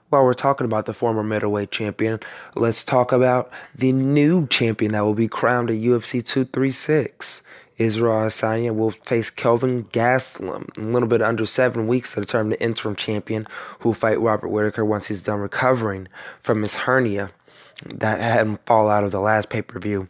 While 0.09 0.25
we're 0.25 0.33
talking 0.33 0.65
about 0.65 0.87
the 0.87 0.95
former 0.95 1.23
middleweight 1.23 1.71
champion, 1.71 2.21
let's 2.55 2.83
talk 2.83 3.13
about 3.13 3.51
the 3.75 3.93
new 3.93 4.47
champion 4.47 4.93
that 4.93 5.05
will 5.05 5.15
be 5.15 5.29
crowned 5.29 5.69
at 5.69 5.77
UFC 5.77 6.25
236. 6.25 7.43
Israel 7.77 8.27
Adesanya 8.27 8.75
will 8.75 8.93
face 8.93 9.29
Kelvin 9.29 9.85
Gastelum 9.85 10.77
in 10.79 10.85
a 10.85 10.93
little 10.93 11.09
bit 11.09 11.21
under 11.21 11.45
seven 11.45 11.87
weeks 11.87 12.15
to 12.15 12.21
determine 12.21 12.51
the 12.51 12.63
interim 12.63 12.97
champion 12.97 13.47
who 13.81 13.91
will 13.91 13.95
fight 13.95 14.19
Robert 14.19 14.49
Whitaker 14.49 14.85
once 14.85 15.09
he's 15.09 15.21
done 15.21 15.41
recovering 15.41 16.09
from 16.43 16.63
his 16.63 16.75
hernia 16.75 17.31
that 17.85 18.21
had 18.21 18.47
him 18.47 18.59
fall 18.65 18.89
out 18.89 19.05
of 19.05 19.13
the 19.13 19.21
last 19.21 19.51
pay 19.51 19.61
per 19.61 19.79
view. 19.79 20.09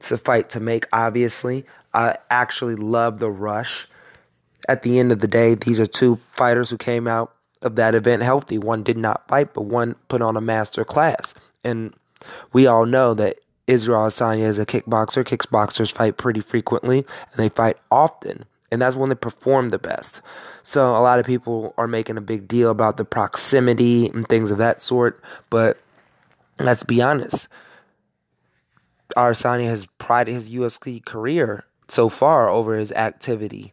It's 0.00 0.10
a 0.10 0.18
fight 0.18 0.48
to 0.50 0.60
make, 0.60 0.86
obviously. 0.92 1.66
I 1.92 2.16
actually 2.30 2.76
love 2.76 3.18
the 3.18 3.30
rush. 3.30 3.86
At 4.68 4.82
the 4.82 4.98
end 4.98 5.12
of 5.12 5.20
the 5.20 5.28
day, 5.28 5.54
these 5.54 5.78
are 5.78 5.86
two 5.86 6.18
fighters 6.32 6.70
who 6.70 6.78
came 6.78 7.06
out 7.06 7.34
of 7.62 7.76
that 7.76 7.94
event 7.94 8.22
healthy. 8.22 8.58
One 8.58 8.82
did 8.82 8.96
not 8.96 9.26
fight, 9.28 9.54
but 9.54 9.62
one 9.62 9.96
put 10.08 10.22
on 10.22 10.36
a 10.36 10.40
master 10.40 10.84
class. 10.84 11.34
And 11.62 11.94
we 12.52 12.66
all 12.66 12.86
know 12.86 13.14
that 13.14 13.38
Israel 13.66 14.06
Adesanya 14.06 14.46
is 14.46 14.58
a 14.58 14.66
kickboxer. 14.66 15.24
Kickboxers 15.24 15.92
fight 15.92 16.16
pretty 16.16 16.40
frequently 16.40 16.98
and 16.98 17.36
they 17.36 17.48
fight 17.48 17.78
often. 17.90 18.44
And 18.70 18.82
that's 18.82 18.96
when 18.96 19.08
they 19.08 19.14
perform 19.14 19.68
the 19.68 19.78
best. 19.78 20.20
So 20.62 20.96
a 20.96 21.00
lot 21.00 21.18
of 21.18 21.26
people 21.26 21.74
are 21.78 21.86
making 21.86 22.16
a 22.16 22.22
big 22.22 22.48
deal 22.48 22.70
about 22.70 22.96
the 22.96 23.04
proximity 23.04 24.08
and 24.08 24.28
things 24.28 24.50
of 24.50 24.58
that 24.58 24.82
sort. 24.82 25.22
But 25.48 25.78
let's 26.58 26.82
be 26.82 27.00
honest. 27.00 27.48
Adesanya 29.16 29.66
has 29.66 29.86
prided 29.98 30.34
his 30.34 30.50
UFC 30.50 31.04
career 31.04 31.64
so 31.88 32.08
far 32.08 32.48
over 32.48 32.76
his 32.76 32.90
activity. 32.92 33.72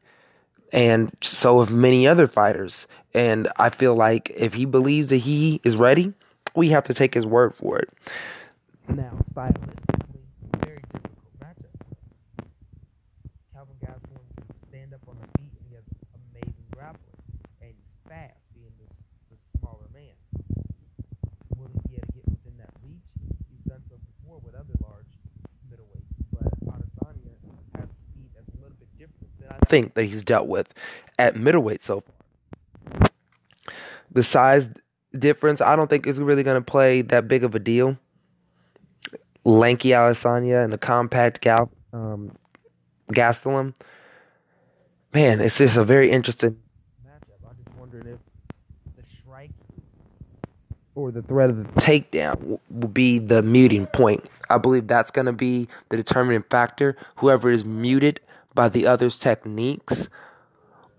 And 0.71 1.11
so 1.21 1.59
have 1.59 1.71
many 1.71 2.07
other 2.07 2.27
fighters. 2.27 2.87
And 3.13 3.49
I 3.57 3.69
feel 3.69 3.95
like 3.95 4.31
if 4.35 4.53
he 4.53 4.65
believes 4.65 5.09
that 5.09 5.17
he 5.17 5.59
is 5.63 5.75
ready, 5.75 6.13
we 6.55 6.69
have 6.69 6.85
to 6.85 6.93
take 6.93 7.13
his 7.13 7.25
word 7.25 7.53
for 7.53 7.79
it. 7.79 7.89
Now, 8.87 9.19
stylistically, 9.33 10.23
very 10.63 10.79
difficult 10.91 11.39
matchup. 11.39 11.75
Kelvin 13.53 13.75
Gastelum 13.83 14.23
can 14.35 14.47
stand 14.69 14.93
up 14.93 15.01
on 15.07 15.17
the 15.19 15.27
feet 15.39 15.51
and 15.59 15.63
he 15.67 15.75
has 15.75 15.83
amazing 16.15 16.67
grappling. 16.71 17.19
And 17.61 17.71
he's 17.75 17.91
fast, 18.07 18.39
being 18.55 18.71
this, 18.79 18.91
this 19.29 19.39
smaller 19.59 19.87
man. 19.93 20.15
Will 21.57 21.67
he 21.67 21.79
be 21.87 21.95
able 21.99 22.07
to 22.07 22.13
get 22.15 22.25
within 22.31 22.55
that 22.59 22.71
reach? 22.83 23.03
He's 23.51 23.63
done 23.67 23.83
so 23.91 23.99
before 23.99 24.39
with 24.39 24.55
other 24.55 24.75
large 24.79 25.11
middleweights. 25.67 26.15
But 26.31 26.47
Adesanya 26.63 27.35
has 27.75 27.87
speed 28.07 28.31
that's 28.35 28.51
a 28.55 28.59
little 28.59 28.75
bit 28.79 28.91
different 28.95 29.31
than 29.39 29.51
I 29.51 29.59
think 29.71 29.95
that 29.95 30.03
he's 30.03 30.23
dealt 30.23 30.47
with 30.47 30.71
at 31.17 31.35
middleweight 31.35 31.81
so. 31.81 32.03
The 34.11 34.23
size 34.23 34.69
difference, 35.17 35.61
I 35.61 35.75
don't 35.75 35.89
think 35.89 36.05
is 36.05 36.19
really 36.19 36.43
going 36.43 36.61
to 36.61 36.65
play 36.65 37.01
that 37.01 37.27
big 37.27 37.43
of 37.43 37.55
a 37.55 37.59
deal 37.59 37.97
lanky 39.43 39.89
Adesanya 39.89 40.63
and 40.63 40.71
the 40.71 40.77
compact 40.77 41.41
Gal 41.41 41.71
um, 41.93 42.31
Gastelum. 43.11 43.75
Man, 45.13 45.41
it's 45.41 45.57
just 45.57 45.77
a 45.77 45.83
very 45.83 46.11
interesting 46.11 46.57
matchup. 47.05 47.49
I'm 47.49 47.55
just 47.63 47.77
wondering 47.77 48.07
if 48.07 48.19
the 48.95 49.03
strike 49.21 49.51
or 50.95 51.11
the 51.11 51.21
threat 51.21 51.49
of 51.49 51.57
the 51.57 51.81
takedown 51.81 52.59
will 52.69 52.87
be 52.87 53.19
the 53.19 53.41
muting 53.41 53.87
point. 53.87 54.29
I 54.49 54.57
believe 54.57 54.87
that's 54.87 55.11
going 55.11 55.25
to 55.25 55.33
be 55.33 55.67
the 55.89 55.97
determining 55.97 56.43
factor. 56.49 56.95
Whoever 57.17 57.49
is 57.49 57.65
muted 57.65 58.21
by 58.53 58.69
the 58.69 58.85
other's 58.85 59.17
techniques 59.17 60.09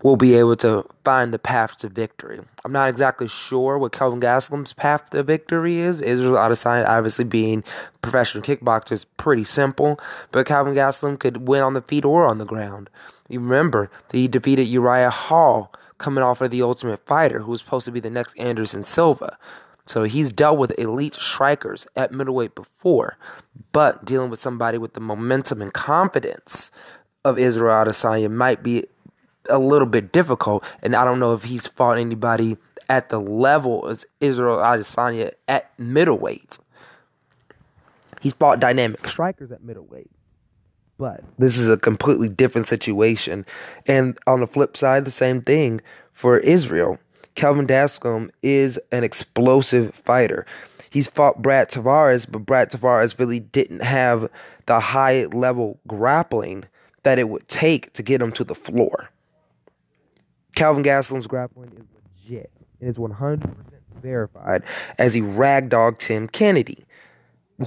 will 0.03 0.17
be 0.17 0.35
able 0.35 0.55
to 0.57 0.85
find 1.05 1.33
the 1.33 1.39
path 1.39 1.77
to 1.77 1.87
victory. 1.87 2.41
I'm 2.65 2.73
not 2.73 2.89
exactly 2.89 3.27
sure 3.27 3.77
what 3.77 3.93
Kelvin 3.93 4.19
Gastelum's 4.19 4.73
path 4.73 5.09
to 5.11 5.23
victory 5.23 5.77
is. 5.77 6.01
Israel 6.01 6.35
Adesanya, 6.35 6.85
obviously 6.87 7.23
being 7.23 7.63
professional 8.01 8.43
kickboxer, 8.43 8.91
is 8.91 9.05
pretty 9.05 9.45
simple, 9.45 9.97
but 10.31 10.45
Kelvin 10.45 10.75
Gastelum 10.75 11.17
could 11.17 11.47
win 11.47 11.61
on 11.61 11.73
the 11.73 11.81
feet 11.81 12.03
or 12.03 12.25
on 12.25 12.37
the 12.37 12.45
ground. 12.45 12.89
You 13.29 13.39
remember 13.39 13.89
that 14.09 14.17
he 14.17 14.27
defeated 14.27 14.67
Uriah 14.67 15.09
Hall 15.09 15.73
coming 15.97 16.23
off 16.23 16.41
of 16.41 16.51
the 16.51 16.61
Ultimate 16.61 17.05
Fighter, 17.05 17.39
who 17.39 17.51
was 17.51 17.61
supposed 17.61 17.85
to 17.85 17.91
be 17.91 18.01
the 18.01 18.09
next 18.09 18.37
Anderson 18.37 18.83
Silva. 18.83 19.37
So 19.85 20.03
he's 20.03 20.33
dealt 20.33 20.57
with 20.57 20.77
elite 20.77 21.15
strikers 21.15 21.87
at 21.95 22.11
middleweight 22.11 22.55
before, 22.55 23.17
but 23.71 24.03
dealing 24.03 24.29
with 24.29 24.39
somebody 24.41 24.77
with 24.77 24.93
the 24.93 24.99
momentum 24.99 25.61
and 25.61 25.73
confidence 25.73 26.71
of 27.25 27.39
Israel 27.39 27.85
Adesanya 27.85 28.29
might 28.29 28.63
be 28.63 28.85
a 29.49 29.59
little 29.59 29.87
bit 29.87 30.11
difficult. 30.11 30.63
And 30.81 30.95
I 30.95 31.05
don't 31.05 31.19
know 31.19 31.33
if 31.33 31.43
he's 31.43 31.67
fought 31.67 31.97
anybody 31.97 32.57
at 32.89 33.09
the 33.09 33.19
level 33.19 33.87
as 33.87 34.05
Israel 34.19 34.57
Adesanya 34.57 35.31
at 35.47 35.71
middleweight. 35.79 36.57
He's 38.21 38.33
fought 38.33 38.59
dynamic 38.59 39.07
strikers 39.07 39.51
at 39.51 39.63
middleweight. 39.63 40.09
But 40.97 41.23
this 41.37 41.57
is 41.57 41.67
a 41.67 41.77
completely 41.77 42.29
different 42.29 42.67
situation. 42.67 43.45
And 43.87 44.17
on 44.27 44.39
the 44.39 44.47
flip 44.47 44.77
side, 44.77 45.05
the 45.05 45.11
same 45.11 45.41
thing 45.41 45.81
for 46.13 46.37
Israel. 46.37 46.99
Kelvin 47.35 47.67
Gastelum 47.67 48.29
is 48.43 48.79
an 48.91 49.03
explosive 49.03 49.93
fighter. 49.95 50.45
He's 50.89 51.07
fought 51.07 51.41
Brad 51.41 51.71
Tavares, 51.71 52.29
but 52.29 52.45
Brad 52.45 52.69
Tavares 52.69 53.19
really 53.19 53.39
didn't 53.39 53.81
have 53.81 54.29
the 54.67 54.79
high 54.79 55.25
level 55.25 55.79
grappling 55.87 56.65
that 57.03 57.19
it 57.19 57.29
would 57.29 57.47
take 57.47 57.93
to 57.93 58.03
get 58.03 58.21
him 58.21 58.31
to 58.33 58.43
the 58.43 58.55
floor. 58.55 59.09
Kelvin 60.55 60.83
Gastelum's 60.83 61.27
grappling 61.27 61.71
is 61.71 61.85
legit. 62.25 62.51
It 62.79 62.87
is 62.87 62.97
100% 62.97 63.55
verified 64.01 64.63
as 64.97 65.13
he 65.13 65.21
ragdogged 65.21 65.99
Tim 65.99 66.27
Kennedy, 66.27 66.85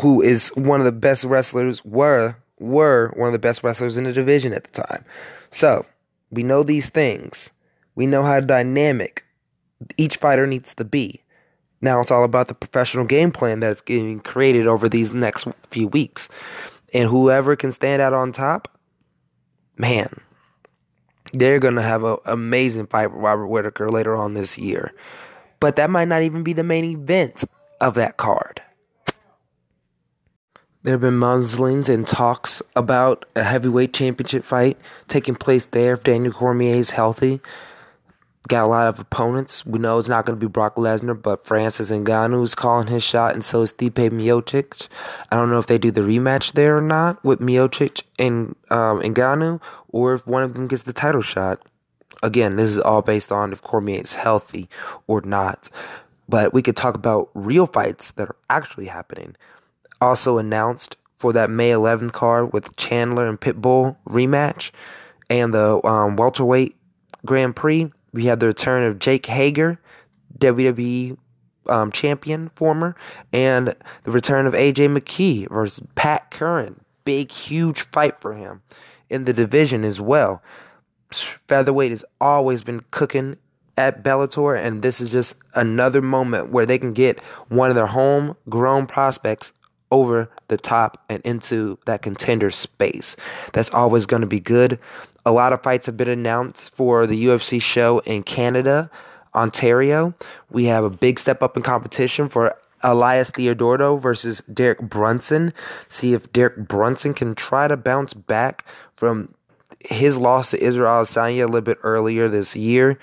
who 0.00 0.22
is 0.22 0.48
one 0.50 0.80
of 0.80 0.84
the 0.84 0.92
best 0.92 1.24
wrestlers, 1.24 1.84
were, 1.84 2.36
were 2.58 3.12
one 3.16 3.28
of 3.28 3.32
the 3.32 3.38
best 3.38 3.64
wrestlers 3.64 3.96
in 3.96 4.04
the 4.04 4.12
division 4.12 4.52
at 4.52 4.64
the 4.64 4.82
time. 4.82 5.04
So, 5.50 5.86
we 6.30 6.42
know 6.42 6.62
these 6.62 6.90
things. 6.90 7.50
We 7.94 8.06
know 8.06 8.22
how 8.22 8.40
dynamic 8.40 9.24
each 9.96 10.16
fighter 10.16 10.46
needs 10.46 10.74
to 10.74 10.84
be. 10.84 11.22
Now 11.80 12.00
it's 12.00 12.10
all 12.10 12.24
about 12.24 12.48
the 12.48 12.54
professional 12.54 13.04
game 13.04 13.30
plan 13.30 13.60
that's 13.60 13.80
getting 13.80 14.20
created 14.20 14.66
over 14.66 14.88
these 14.88 15.12
next 15.12 15.46
few 15.70 15.88
weeks. 15.88 16.28
And 16.92 17.08
whoever 17.08 17.56
can 17.56 17.72
stand 17.72 18.00
out 18.00 18.12
on 18.12 18.32
top, 18.32 18.68
man, 19.76 20.20
they're 21.32 21.58
going 21.58 21.74
to 21.74 21.82
have 21.82 22.04
an 22.04 22.16
amazing 22.24 22.86
fight 22.86 23.12
with 23.12 23.20
Robert 23.20 23.46
Whitaker 23.46 23.88
later 23.88 24.14
on 24.14 24.34
this 24.34 24.58
year. 24.58 24.92
But 25.60 25.76
that 25.76 25.90
might 25.90 26.08
not 26.08 26.22
even 26.22 26.42
be 26.42 26.52
the 26.52 26.62
main 26.62 26.84
event 26.84 27.44
of 27.80 27.94
that 27.94 28.16
card. 28.16 28.62
There 30.82 30.94
have 30.94 31.00
been 31.00 31.18
muslings 31.18 31.88
and 31.88 32.06
talks 32.06 32.62
about 32.76 33.24
a 33.34 33.42
heavyweight 33.42 33.92
championship 33.92 34.44
fight 34.44 34.78
taking 35.08 35.34
place 35.34 35.64
there 35.66 35.94
if 35.94 36.04
Daniel 36.04 36.32
Cormier 36.32 36.76
is 36.76 36.90
healthy. 36.90 37.40
Got 38.48 38.64
a 38.64 38.68
lot 38.68 38.88
of 38.88 38.98
opponents. 38.98 39.64
We 39.66 39.78
know 39.78 39.98
it's 39.98 40.08
not 40.08 40.26
going 40.26 40.38
to 40.38 40.46
be 40.46 40.50
Brock 40.50 40.76
Lesnar, 40.76 41.20
but 41.20 41.46
Francis 41.46 41.90
Ngannou 41.90 42.42
is 42.42 42.54
calling 42.54 42.88
his 42.88 43.02
shot, 43.02 43.34
and 43.34 43.44
so 43.44 43.62
is 43.62 43.72
Stipe 43.72 44.10
Miocic. 44.10 44.88
I 45.30 45.36
don't 45.36 45.50
know 45.50 45.58
if 45.58 45.66
they 45.66 45.78
do 45.78 45.90
the 45.90 46.02
rematch 46.02 46.52
there 46.52 46.78
or 46.78 46.82
not 46.82 47.22
with 47.24 47.40
Miocic 47.40 48.02
and 48.18 48.56
um, 48.70 49.00
Ngannou, 49.00 49.60
or 49.88 50.14
if 50.14 50.26
one 50.26 50.42
of 50.42 50.54
them 50.54 50.66
gets 50.66 50.82
the 50.82 50.92
title 50.92 51.22
shot. 51.22 51.60
Again, 52.22 52.56
this 52.56 52.70
is 52.70 52.78
all 52.78 53.02
based 53.02 53.30
on 53.30 53.52
if 53.52 53.62
Cormier 53.62 54.00
is 54.00 54.14
healthy 54.14 54.68
or 55.06 55.20
not. 55.20 55.70
But 56.28 56.52
we 56.52 56.62
could 56.62 56.76
talk 56.76 56.94
about 56.94 57.30
real 57.34 57.66
fights 57.66 58.10
that 58.12 58.28
are 58.28 58.36
actually 58.50 58.86
happening. 58.86 59.36
Also 60.00 60.38
announced 60.38 60.96
for 61.14 61.32
that 61.32 61.50
May 61.50 61.70
11th 61.70 62.12
card 62.12 62.52
with 62.52 62.76
Chandler 62.76 63.26
and 63.26 63.40
Pitbull 63.40 63.96
rematch 64.08 64.70
and 65.30 65.54
the 65.54 65.84
um, 65.86 66.16
welterweight 66.16 66.76
Grand 67.24 67.56
Prix. 67.56 67.92
We 68.16 68.24
have 68.24 68.38
the 68.38 68.46
return 68.46 68.82
of 68.82 68.98
Jake 68.98 69.26
Hager, 69.26 69.78
WWE 70.38 71.18
um, 71.66 71.92
champion, 71.92 72.50
former, 72.56 72.96
and 73.30 73.76
the 74.04 74.10
return 74.10 74.46
of 74.46 74.54
AJ 74.54 74.96
McKee 74.96 75.46
versus 75.50 75.86
Pat 75.94 76.30
Curran. 76.30 76.80
Big, 77.04 77.30
huge 77.30 77.82
fight 77.82 78.18
for 78.22 78.32
him 78.32 78.62
in 79.10 79.26
the 79.26 79.34
division 79.34 79.84
as 79.84 80.00
well. 80.00 80.42
Featherweight 81.10 81.90
has 81.90 82.06
always 82.18 82.62
been 82.62 82.84
cooking 82.90 83.36
at 83.76 84.02
Bellator, 84.02 84.58
and 84.58 84.80
this 84.80 84.98
is 84.98 85.12
just 85.12 85.34
another 85.54 86.00
moment 86.00 86.48
where 86.48 86.64
they 86.64 86.78
can 86.78 86.94
get 86.94 87.20
one 87.48 87.68
of 87.68 87.76
their 87.76 87.88
homegrown 87.88 88.86
prospects 88.86 89.52
over 89.90 90.30
the 90.48 90.56
top 90.56 91.02
and 91.08 91.22
into 91.22 91.78
that 91.86 92.02
contender 92.02 92.50
space. 92.50 93.16
That's 93.52 93.70
always 93.70 94.06
going 94.06 94.22
to 94.22 94.26
be 94.26 94.40
good. 94.40 94.78
A 95.24 95.32
lot 95.32 95.52
of 95.52 95.62
fights 95.62 95.86
have 95.86 95.96
been 95.96 96.08
announced 96.08 96.74
for 96.74 97.06
the 97.06 97.24
UFC 97.26 97.60
show 97.60 97.98
in 98.00 98.22
Canada, 98.22 98.90
Ontario. 99.34 100.14
We 100.50 100.64
have 100.66 100.84
a 100.84 100.90
big 100.90 101.18
step 101.18 101.42
up 101.42 101.56
in 101.56 101.62
competition 101.62 102.28
for 102.28 102.56
Elias 102.82 103.30
Theodorou 103.30 104.00
versus 104.00 104.40
Derek 104.52 104.80
Brunson. 104.80 105.52
See 105.88 106.14
if 106.14 106.32
Derek 106.32 106.68
Brunson 106.68 107.14
can 107.14 107.34
try 107.34 107.68
to 107.68 107.76
bounce 107.76 108.14
back 108.14 108.64
from 108.96 109.34
his 109.80 110.18
loss 110.18 110.50
to 110.50 110.62
Israel 110.62 111.02
Adesanya 111.02 111.42
a 111.42 111.46
little 111.46 111.60
bit 111.60 111.78
earlier 111.82 112.28
this 112.28 112.54
year. 112.54 112.98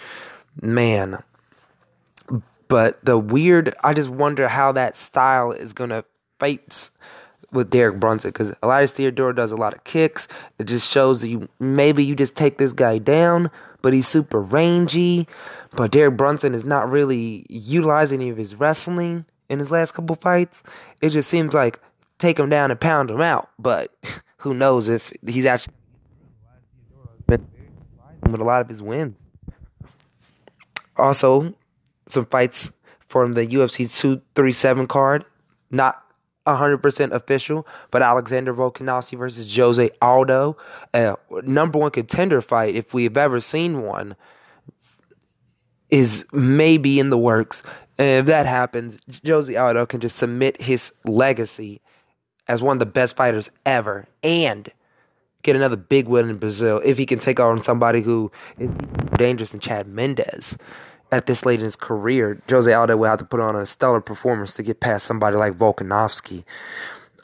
Man. 0.61 1.23
But 2.67 3.03
the 3.03 3.17
weird, 3.19 3.75
I 3.83 3.93
just 3.93 4.09
wonder 4.09 4.47
how 4.47 4.71
that 4.71 4.97
style 4.97 5.51
is 5.51 5.73
going 5.73 5.91
to 5.91 6.05
fight 6.43 6.89
with 7.53 7.69
Derek 7.69 7.99
Brunson 7.99 8.29
because 8.29 8.53
Elias 8.61 8.91
Theodore 8.91 9.31
does 9.31 9.51
a 9.51 9.55
lot 9.55 9.73
of 9.73 9.83
kicks. 9.85 10.27
It 10.59 10.65
just 10.65 10.91
shows 10.91 11.21
that 11.21 11.29
you 11.29 11.47
maybe 11.57 12.03
you 12.03 12.15
just 12.15 12.35
take 12.35 12.57
this 12.57 12.73
guy 12.73 12.97
down, 12.97 13.49
but 13.81 13.93
he's 13.93 14.09
super 14.09 14.41
rangy. 14.41 15.25
But 15.71 15.91
Derek 15.91 16.17
Brunson 16.17 16.53
is 16.53 16.65
not 16.65 16.89
really 16.89 17.45
utilizing 17.49 18.21
any 18.21 18.29
of 18.29 18.35
his 18.35 18.55
wrestling 18.55 19.25
in 19.47 19.59
his 19.59 19.71
last 19.71 19.93
couple 19.93 20.17
fights. 20.17 20.63
It 21.01 21.11
just 21.11 21.29
seems 21.29 21.53
like 21.53 21.79
take 22.17 22.39
him 22.39 22.49
down 22.49 22.71
and 22.71 22.79
pound 22.79 23.09
him 23.09 23.21
out. 23.21 23.49
But 23.57 23.95
who 24.37 24.53
knows 24.53 24.89
if 24.89 25.13
he's 25.25 25.45
actually 25.45 25.73
with 27.27 28.39
a 28.39 28.43
lot 28.43 28.61
of 28.61 28.67
his 28.67 28.81
wins. 28.81 29.15
Also, 30.97 31.53
some 32.07 32.25
fights 32.25 32.71
from 33.07 33.33
the 33.33 33.47
UFC 33.47 33.89
237 33.95 34.87
card. 34.87 35.23
Not 35.71 36.02
100% 36.45 37.11
official, 37.11 37.65
but 37.91 38.01
Alexander 38.01 38.53
Volkanovski 38.53 39.17
versus 39.17 39.55
Jose 39.55 39.89
Aldo, 40.01 40.57
a 40.93 41.15
number 41.43 41.79
one 41.79 41.91
contender 41.91 42.41
fight, 42.41 42.75
if 42.75 42.93
we've 42.93 43.17
ever 43.17 43.39
seen 43.39 43.81
one, 43.81 44.15
is 45.89 46.25
maybe 46.31 46.99
in 46.99 47.09
the 47.09 47.17
works. 47.17 47.63
And 47.97 48.09
if 48.09 48.25
that 48.25 48.45
happens, 48.45 48.97
Jose 49.25 49.55
Aldo 49.55 49.85
can 49.85 49.99
just 49.99 50.15
submit 50.15 50.61
his 50.61 50.91
legacy 51.05 51.81
as 52.47 52.61
one 52.61 52.75
of 52.75 52.79
the 52.79 52.85
best 52.85 53.15
fighters 53.15 53.49
ever 53.65 54.07
and 54.21 54.69
get 55.43 55.55
another 55.55 55.75
big 55.75 56.07
win 56.07 56.29
in 56.29 56.37
Brazil 56.37 56.81
if 56.83 56.97
he 56.97 57.05
can 57.05 57.19
take 57.19 57.39
on 57.39 57.61
somebody 57.63 58.01
who 58.01 58.31
is 58.57 58.69
dangerous 59.17 59.51
than 59.51 59.59
Chad 59.59 59.87
Mendes 59.87 60.57
at 61.13 61.27
this 61.27 61.45
late 61.45 61.59
in 61.59 61.65
his 61.65 61.75
career, 61.75 62.41
Jose 62.49 62.71
Aldo 62.71 62.97
will 62.97 63.09
have 63.09 63.19
to 63.19 63.25
put 63.25 63.39
on 63.39 63.55
a 63.55 63.65
stellar 63.65 64.01
performance 64.01 64.53
to 64.53 64.63
get 64.63 64.79
past 64.79 65.05
somebody 65.05 65.37
like 65.37 65.57
Volkanovski. 65.57 66.43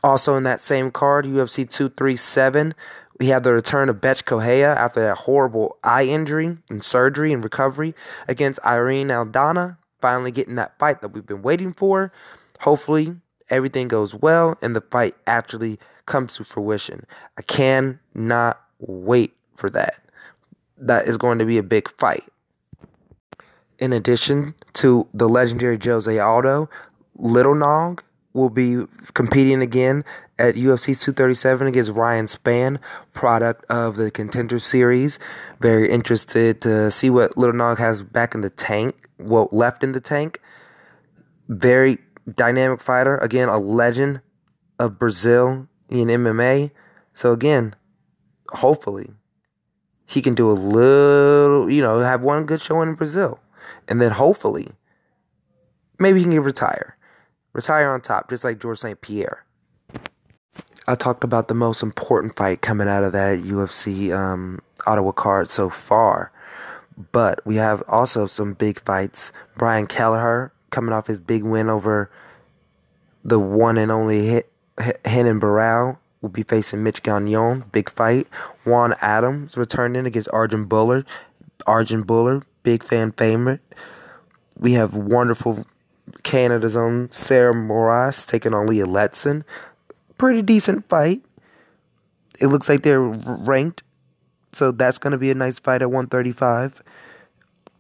Also 0.04 0.36
in 0.36 0.44
that 0.44 0.62
same 0.62 0.92
card, 0.92 1.26
UFC 1.26 1.70
237, 1.70 2.76
we 3.20 3.28
have 3.28 3.44
the 3.44 3.52
return 3.52 3.90
of 3.90 4.00
Bethe 4.00 4.24
Correia 4.24 4.74
after 4.76 5.02
that 5.02 5.18
horrible 5.20 5.78
eye 5.84 6.06
injury 6.06 6.58
and 6.70 6.84
surgery 6.84 7.34
and 7.34 7.44
recovery 7.44 7.96
against 8.28 8.60
Irene 8.64 9.08
Aldana, 9.08 9.78
finally 10.00 10.32
getting 10.32 10.56
that 10.56 10.78
fight 10.78 11.02
that 11.02 11.10
we've 11.10 11.26
been 11.26 11.42
waiting 11.42 11.74
for. 11.74 12.14
Hopefully, 12.62 13.16
everything 13.50 13.88
goes 13.88 14.14
well 14.14 14.58
and 14.62 14.76
the 14.76 14.82
fight 14.82 15.16
actually 15.26 15.80
comes 16.06 16.36
to 16.36 16.44
fruition. 16.44 17.06
I 17.38 17.42
cannot 17.42 18.62
wait 18.80 19.36
for 19.56 19.70
that. 19.72 19.96
That 20.78 21.08
is 21.08 21.18
going 21.18 21.40
to 21.40 21.46
be 21.46 21.58
a 21.58 21.64
big 21.64 21.90
fight. 21.90 22.24
In 23.80 23.94
addition 23.94 24.56
to 24.74 25.08
the 25.14 25.30
legendary 25.30 25.80
Jose 25.82 26.20
Aldo, 26.20 26.70
Little 27.16 27.56
Nog 27.56 28.04
will 28.34 28.50
be 28.50 28.84
competing 29.14 29.62
again 29.62 30.04
at 30.38 30.56
UFC 30.56 30.88
237 31.00 31.68
against 31.68 31.92
Ryan 31.92 32.26
Spann, 32.26 32.80
product 33.14 33.64
of 33.70 33.96
the 33.96 34.12
Contender 34.12 34.60
Series. 34.60 35.18
Very 35.62 35.90
interested 35.90 36.62
to 36.62 36.92
see 36.92 37.10
what 37.10 37.38
Little 37.38 37.56
Nog 37.56 37.78
has 37.80 38.04
back 38.04 38.36
in 38.36 38.42
the 38.42 38.50
tank, 38.50 39.10
well, 39.18 39.48
left 39.54 39.82
in 39.82 39.94
the 39.94 40.02
tank. 40.02 40.42
Very 41.48 42.00
dynamic 42.36 42.82
fighter. 42.82 43.18
Again, 43.18 43.48
a 43.48 43.58
legend 43.58 44.22
of 44.78 45.00
Brazil 45.00 45.68
in 45.88 46.10
MMA. 46.10 46.72
So, 47.14 47.32
again, 47.32 47.76
hopefully, 48.50 49.12
he 50.06 50.22
can 50.22 50.36
do 50.36 50.50
a 50.50 50.54
little, 50.54 51.70
you 51.72 51.82
know, 51.82 52.00
have 52.00 52.22
one 52.22 52.46
good 52.46 52.62
showing 52.62 52.90
in 52.90 52.96
Brazil. 52.96 53.40
And 53.90 54.00
then 54.00 54.12
hopefully, 54.12 54.70
maybe 55.98 56.20
he 56.20 56.26
can 56.26 56.40
retire. 56.42 56.96
Retire 57.52 57.92
on 57.92 58.02
top, 58.02 58.30
just 58.30 58.44
like 58.44 58.62
Georges 58.62 58.82
St. 58.82 59.02
Pierre. 59.02 59.44
I 60.88 60.96
talked 60.96 61.24
about 61.24 61.48
the 61.48 61.56
most 61.56 61.84
important 61.84 62.36
fight 62.36 62.62
coming 62.62 62.88
out 62.88 63.04
of 63.04 63.12
that 63.14 63.40
UFC 63.40 64.16
um, 64.16 64.62
Ottawa 64.86 65.12
card 65.12 65.50
so 65.50 65.70
far. 65.70 66.32
But 67.12 67.46
we 67.46 67.56
have 67.56 67.82
also 67.88 68.28
some 68.28 68.54
big 68.54 68.80
fights. 68.82 69.32
Brian 69.58 69.88
Kelleher 69.88 70.52
coming 70.70 70.94
off 70.94 71.08
his 71.08 71.18
big 71.18 71.44
win 71.44 71.70
over 71.70 72.12
the 73.24 73.40
one 73.40 73.78
and 73.78 73.92
only 73.92 74.44
Renan 74.78 75.40
Barão 75.40 75.98
will 76.22 76.30
be 76.30 76.44
facing 76.44 76.84
Mitch 76.84 77.02
Gagnon. 77.02 77.66
Big 77.72 77.90
fight. 77.90 78.28
Juan 78.66 78.94
Adams 79.02 79.58
returning 79.58 80.06
against 80.06 80.30
Arjan 80.30 80.68
Bhullar. 80.68 81.06
Arjan 81.66 82.04
Bhullar 82.04 82.44
big 82.70 82.84
fan 82.84 83.12
favorite. 83.14 83.62
We 84.60 84.74
have 84.74 84.94
wonderful 84.94 85.66
Canada's 86.22 86.78
own 86.78 87.12
Sarah 87.12 87.52
Moras 87.52 88.24
taking 88.24 88.54
on 88.54 88.68
Leah 88.68 88.86
Letson. 88.86 89.44
Pretty 90.20 90.44
decent 90.44 90.88
fight. 90.88 91.24
It 92.40 92.46
looks 92.46 92.70
like 92.70 92.84
they're 92.84 93.02
ranked, 93.02 93.82
so 94.54 94.72
that's 94.72 95.00
going 95.00 95.14
to 95.14 95.18
be 95.18 95.32
a 95.32 95.36
nice 95.36 95.58
fight 95.58 95.82
at 95.82 95.90
135. 95.90 96.84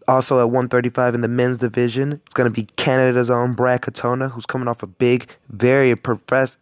Also 0.07 0.39
at 0.39 0.45
135 0.45 1.13
in 1.13 1.21
the 1.21 1.27
men's 1.27 1.59
division, 1.59 2.13
it's 2.25 2.33
going 2.33 2.51
to 2.51 2.61
be 2.61 2.67
Canada's 2.75 3.29
own 3.29 3.53
Brad 3.53 3.81
Katona, 3.81 4.31
who's 4.31 4.47
coming 4.47 4.67
off 4.67 4.81
a 4.81 4.87
big, 4.87 5.29
very 5.49 5.95
profess- 5.95 6.57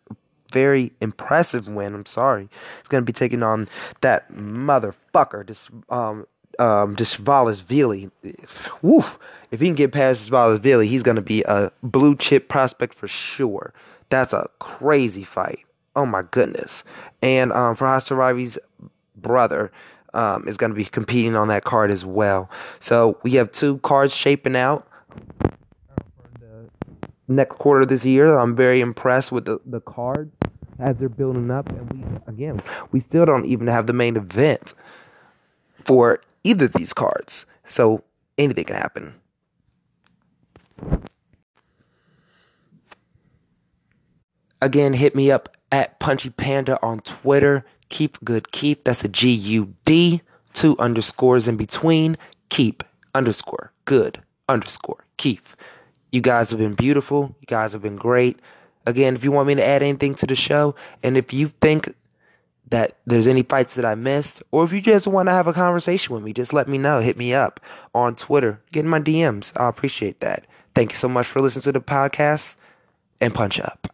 very 0.52 0.92
impressive 1.00 1.70
win. 1.70 1.96
I'm 1.96 2.06
sorry. 2.06 2.50
He's 2.80 2.90
going 2.90 3.04
to 3.04 3.06
be 3.06 3.13
taking 3.13 3.42
on 3.42 3.70
that 4.02 4.30
motherfucker, 4.34 5.48
this 5.48 5.70
um, 5.90 6.28
um, 6.60 6.96
Dvalishvili. 6.96 8.12
Woo! 8.82 9.04
If 9.52 9.60
he 9.62 9.67
can 9.67 9.76
get 9.76 9.91
past 9.91 10.30
Dvalishvili, 10.30 10.88
he's 10.88 11.04
going 11.04 11.15
to 11.15 11.22
be 11.22 11.43
a 11.43 11.72
blue 11.84 12.15
chip 12.15 12.50
prospect 12.50 12.93
for 12.93 13.08
sure. 13.08 13.74
That's 14.10 14.34
a 14.34 14.50
crazy 14.60 15.24
fight. 15.24 15.60
Oh 15.96 16.06
my 16.06 16.24
goodness. 16.24 16.84
And 17.22 17.52
um, 17.52 17.76
Firas 17.76 18.10
Zahabi's 18.10 18.58
brother 19.15 19.72
um, 20.13 20.48
is 20.48 20.58
going 20.58 20.72
to 20.72 20.76
be 20.76 20.86
competing 20.86 21.36
on 21.36 21.48
that 21.48 21.63
card 21.63 21.91
as 21.91 22.06
well. 22.06 22.50
So 22.80 23.20
we 23.24 23.32
have 23.34 23.52
two 23.52 23.80
cards 23.80 24.15
shaping 24.15 24.56
out 24.56 24.88
for 25.39 25.50
the 26.39 26.70
next 27.28 27.58
quarter 27.58 27.86
this 27.86 28.04
year. 28.04 28.38
I'm 28.38 28.56
very 28.56 28.82
impressed 28.82 29.32
with 29.32 29.46
the, 29.46 29.60
the 29.65 29.82
cards 29.82 30.32
as 30.80 30.98
they're 30.98 31.10
building 31.10 31.52
up. 31.52 31.70
And 31.70 31.91
we, 31.91 32.04
again, 32.28 32.62
we 32.91 33.00
still 33.00 33.26
don't 33.26 33.46
even 33.46 33.67
have 33.67 33.88
the 33.88 33.93
main 33.93 34.15
event 34.15 34.74
for 35.84 36.22
either 36.48 36.66
of 36.66 36.74
these 36.74 36.94
cards. 36.94 37.46
So 37.68 38.04
anything 38.38 38.66
can 38.66 38.76
happen. 38.76 39.16
Again, 44.62 44.94
hit 44.94 45.16
me 45.16 45.30
up 45.30 45.56
at 45.72 46.00
Punchy 46.00 46.30
Panda 46.30 46.80
on 46.82 47.02
Twitter. 47.02 47.66
Keep 47.90 48.24
good, 48.24 48.52
keep. 48.52 48.84
That's 48.84 49.04
a 49.04 49.08
G 49.08 49.30
U 49.32 49.76
D. 49.86 50.22
Two 50.54 50.76
underscores 50.80 51.48
in 51.48 51.58
between. 51.58 52.18
Keep 52.50 52.84
underscore 53.14 53.72
good 53.86 54.22
underscore 54.50 55.06
Keith. 55.18 55.56
You 56.12 56.22
guys 56.22 56.50
have 56.50 56.60
been 56.60 56.74
beautiful. 56.74 57.36
You 57.40 57.46
guys 57.46 57.74
have 57.74 57.82
been 57.82 57.98
great. 57.98 58.40
Again, 58.86 59.16
if 59.16 59.24
you 59.24 59.32
want 59.32 59.48
me 59.48 59.56
to 59.56 59.64
add 59.64 59.84
anything 59.84 60.16
to 60.16 60.26
the 60.26 60.36
show, 60.36 60.74
and 61.04 61.18
if 61.18 61.34
you 61.34 61.52
think 61.62 61.94
that 62.69 62.97
there's 63.06 63.27
any 63.27 63.43
fights 63.43 63.75
that 63.75 63.86
I 63.86 63.95
missed, 63.95 64.43
or 64.51 64.63
if 64.63 64.73
you 64.73 64.82
just 64.82 65.08
want 65.08 65.27
to 65.27 65.34
have 65.34 65.47
a 65.47 65.53
conversation 65.53 66.13
with 66.13 66.23
me, 66.23 66.34
just 66.34 66.53
let 66.53 66.67
me 66.67 66.77
know. 66.77 66.99
Hit 66.99 67.17
me 67.17 67.34
up 67.34 67.60
on 67.95 68.15
Twitter. 68.15 68.62
Get 68.71 68.82
in 68.82 68.89
my 68.89 68.99
DMs. 68.99 69.53
I 69.56 69.69
appreciate 69.69 70.19
that. 70.19 70.45
Thank 70.75 70.91
you 70.91 70.97
so 70.97 71.08
much 71.08 71.27
for 71.27 71.41
listening 71.41 71.63
to 71.63 71.71
the 71.71 71.82
podcast 71.82 72.56
and 73.19 73.34
punch 73.34 73.60
up. 73.60 73.88